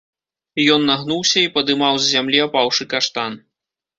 [0.75, 3.37] Ён нагнуўся і падымаў з зямлі апаўшы каштан.